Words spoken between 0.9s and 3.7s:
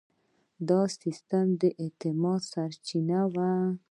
سیستم د اعتماد سرچینه وه.